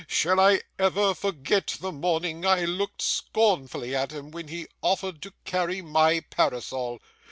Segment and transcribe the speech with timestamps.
[0.07, 5.33] Shall I ever forget the morning I looked scornfully at him when he offered to
[5.45, 6.99] carry my parasol?